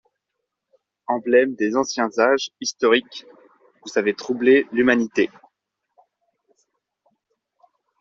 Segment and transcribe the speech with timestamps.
[1.05, 3.23] Emblèmes des anciens âges historiques,
[3.85, 5.29] vous avez troublé l'humanité.